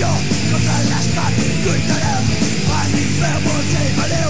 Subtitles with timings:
[0.00, 0.10] Dios,
[0.50, 2.22] contra las partículas,
[2.66, 4.29] para mi enfermo llevaré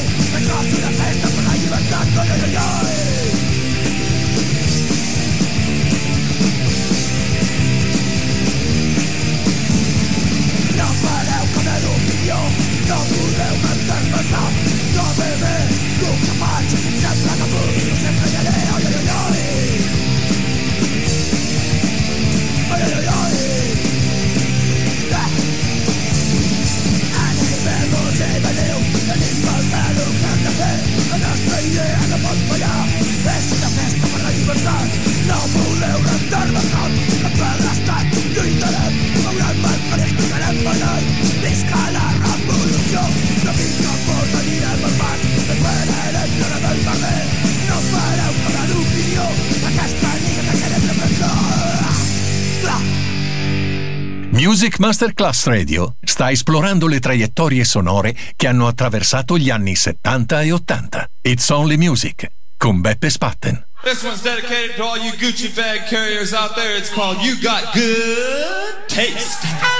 [54.42, 60.52] Music Masterclass Radio sta esplorando le traiettorie sonore che hanno attraversato gli anni 70 e
[60.52, 61.10] 80.
[61.20, 62.26] It's Only Music
[62.56, 63.66] con Beppe Spatten.
[63.82, 66.74] This one's dedicated to all you Gucci bag carriers out there.
[66.74, 69.79] It's called You Got Good Taste.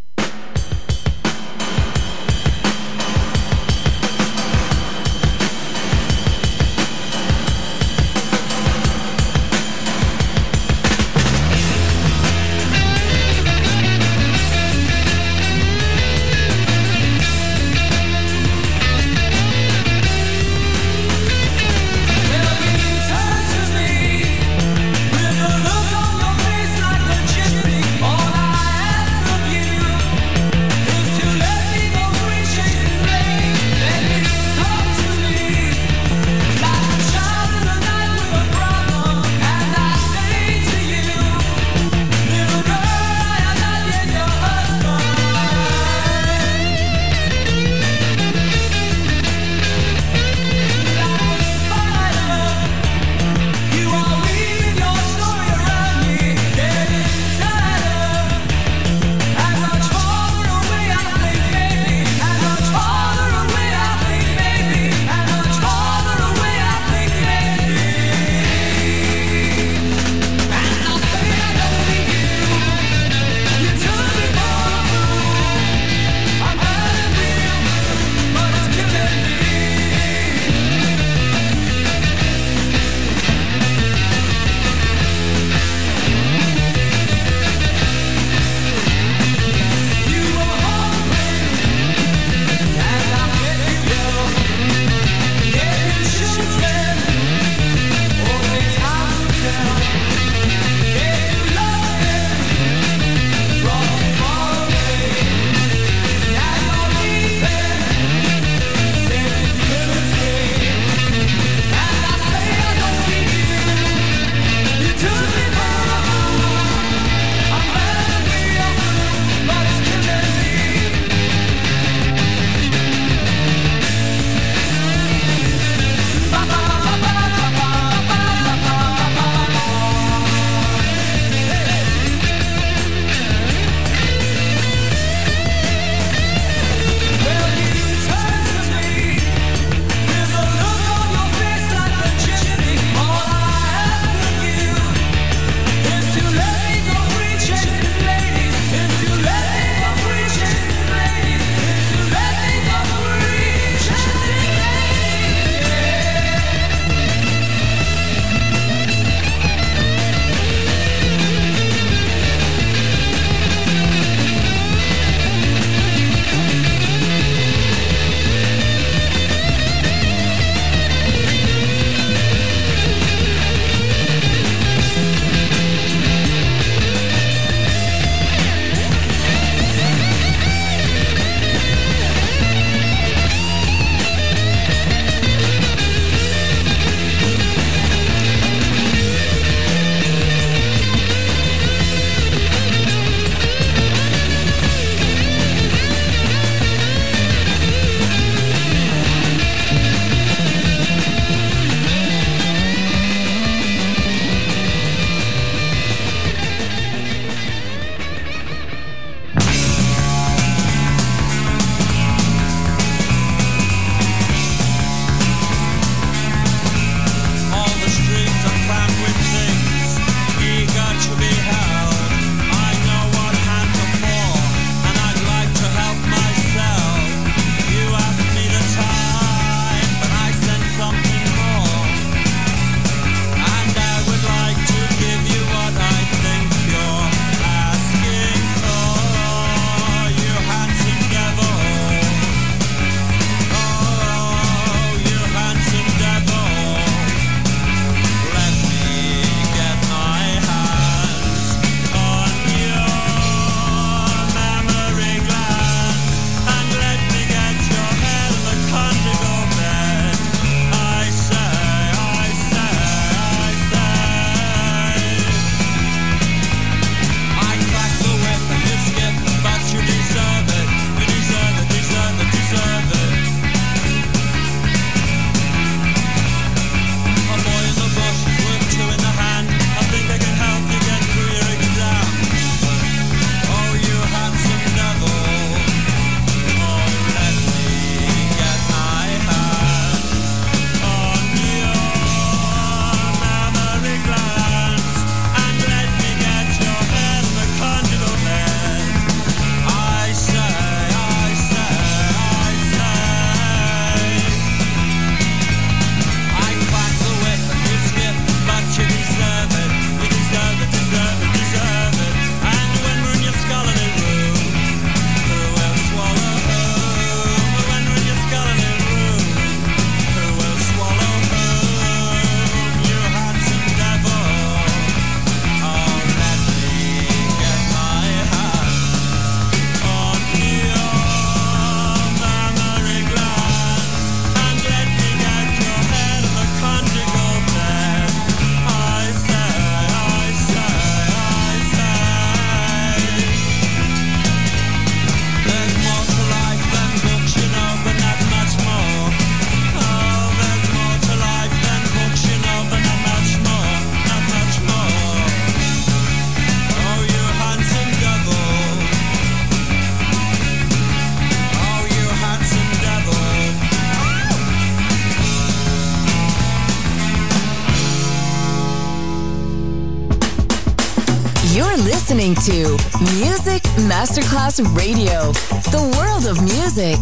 [374.01, 375.31] Masterclass Radio,
[375.69, 376.97] the world of music.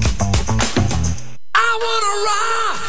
[1.56, 2.89] I wanna rock.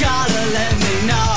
[0.00, 1.27] Gotta let me know.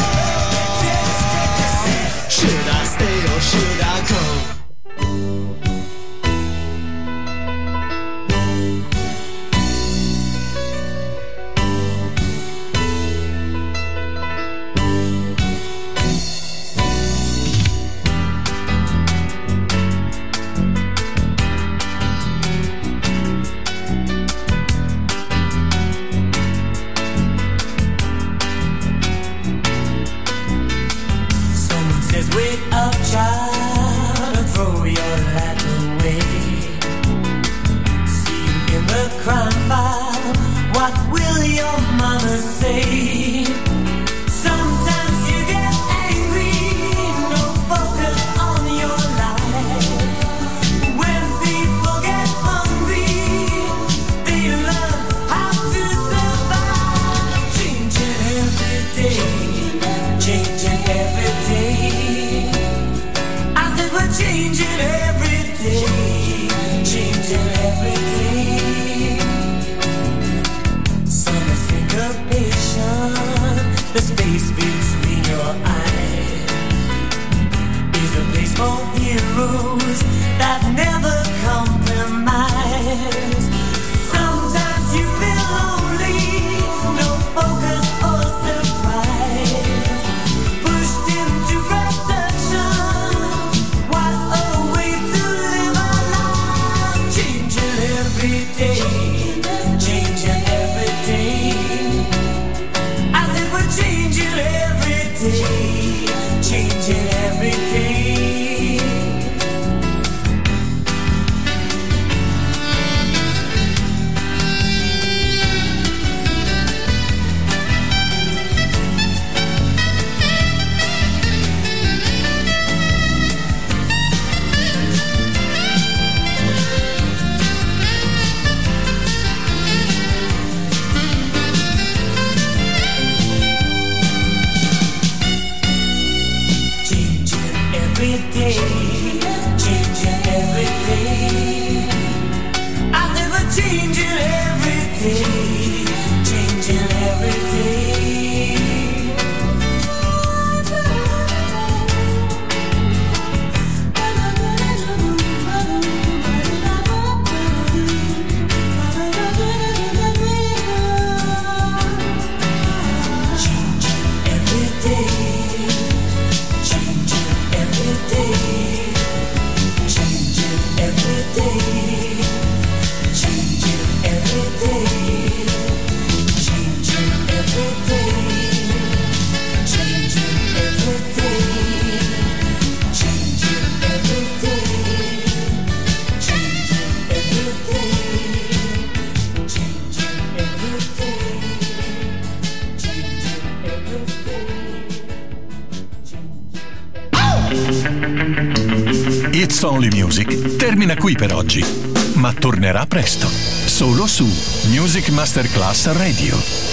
[205.11, 206.70] Masterclass Radio.